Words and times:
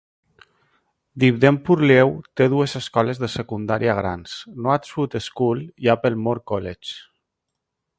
Dibden 1.23 1.59
Purlieu 1.67 2.15
té 2.41 2.47
dues 2.55 2.73
escoles 2.81 3.23
de 3.25 3.31
secundàries 3.35 4.01
grans; 4.03 4.35
Noadswood 4.65 5.23
School 5.31 5.67
i 5.87 5.97
Applemore 5.97 6.47
College. 6.55 7.01